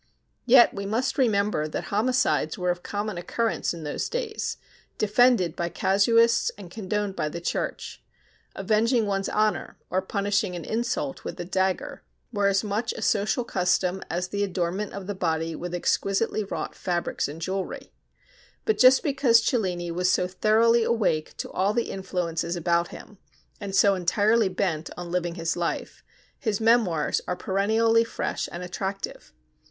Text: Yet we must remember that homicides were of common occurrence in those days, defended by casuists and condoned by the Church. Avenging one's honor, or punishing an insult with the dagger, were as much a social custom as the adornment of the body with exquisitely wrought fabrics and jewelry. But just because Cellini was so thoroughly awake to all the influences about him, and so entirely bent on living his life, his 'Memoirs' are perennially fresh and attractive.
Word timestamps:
Yet 0.47 0.73
we 0.73 0.87
must 0.87 1.19
remember 1.19 1.67
that 1.67 1.93
homicides 1.93 2.57
were 2.57 2.71
of 2.71 2.81
common 2.81 3.19
occurrence 3.19 3.71
in 3.71 3.83
those 3.83 4.09
days, 4.09 4.57
defended 4.97 5.55
by 5.55 5.69
casuists 5.69 6.49
and 6.57 6.71
condoned 6.71 7.15
by 7.15 7.29
the 7.29 7.39
Church. 7.39 8.01
Avenging 8.55 9.05
one's 9.05 9.29
honor, 9.29 9.77
or 9.91 10.01
punishing 10.01 10.55
an 10.55 10.65
insult 10.65 11.23
with 11.23 11.37
the 11.37 11.45
dagger, 11.45 12.01
were 12.33 12.47
as 12.47 12.63
much 12.63 12.93
a 12.93 13.01
social 13.03 13.43
custom 13.43 14.01
as 14.09 14.29
the 14.29 14.43
adornment 14.43 14.91
of 14.93 15.05
the 15.05 15.13
body 15.13 15.55
with 15.55 15.75
exquisitely 15.75 16.43
wrought 16.45 16.73
fabrics 16.73 17.27
and 17.27 17.39
jewelry. 17.39 17.91
But 18.65 18.79
just 18.79 19.03
because 19.03 19.39
Cellini 19.39 19.91
was 19.91 20.09
so 20.09 20.27
thoroughly 20.27 20.83
awake 20.83 21.37
to 21.37 21.51
all 21.51 21.73
the 21.75 21.91
influences 21.91 22.55
about 22.55 22.87
him, 22.87 23.19
and 23.59 23.75
so 23.75 23.93
entirely 23.93 24.49
bent 24.49 24.89
on 24.97 25.11
living 25.11 25.35
his 25.35 25.55
life, 25.55 26.03
his 26.39 26.59
'Memoirs' 26.59 27.21
are 27.27 27.35
perennially 27.35 28.03
fresh 28.03 28.49
and 28.51 28.63
attractive. 28.63 29.31